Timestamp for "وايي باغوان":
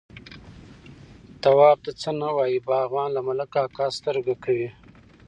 2.35-3.09